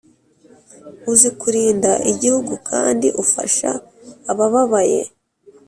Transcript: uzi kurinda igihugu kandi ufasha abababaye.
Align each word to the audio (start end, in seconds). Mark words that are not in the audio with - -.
uzi 1.11 1.29
kurinda 1.39 1.91
igihugu 2.11 2.53
kandi 2.69 3.07
ufasha 3.23 3.69
abababaye. 4.31 5.01